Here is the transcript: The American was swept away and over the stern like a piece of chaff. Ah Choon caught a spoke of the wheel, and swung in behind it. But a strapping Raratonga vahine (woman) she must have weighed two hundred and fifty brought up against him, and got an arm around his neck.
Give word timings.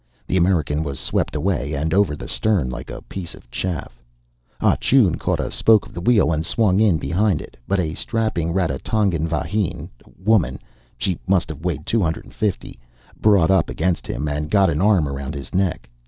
The 0.25 0.35
American 0.35 0.81
was 0.81 0.99
swept 0.99 1.35
away 1.35 1.75
and 1.75 1.93
over 1.93 2.15
the 2.15 2.27
stern 2.27 2.71
like 2.71 2.89
a 2.89 3.03
piece 3.03 3.35
of 3.35 3.51
chaff. 3.51 4.01
Ah 4.59 4.75
Choon 4.77 5.19
caught 5.19 5.39
a 5.39 5.51
spoke 5.51 5.85
of 5.85 5.93
the 5.93 6.01
wheel, 6.01 6.31
and 6.33 6.43
swung 6.43 6.79
in 6.79 6.97
behind 6.97 7.39
it. 7.39 7.55
But 7.67 7.79
a 7.79 7.93
strapping 7.93 8.51
Raratonga 8.51 9.19
vahine 9.19 9.89
(woman) 10.17 10.57
she 10.97 11.19
must 11.27 11.49
have 11.49 11.63
weighed 11.63 11.85
two 11.85 12.01
hundred 12.01 12.23
and 12.23 12.33
fifty 12.33 12.79
brought 13.19 13.51
up 13.51 13.69
against 13.69 14.07
him, 14.07 14.27
and 14.27 14.49
got 14.49 14.71
an 14.71 14.81
arm 14.81 15.07
around 15.07 15.35
his 15.35 15.53
neck. 15.53 15.87